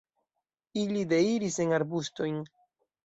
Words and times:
Ili 0.83 1.03
deiris 1.13 1.59
en 1.67 1.75
arbustojn. 1.81 2.41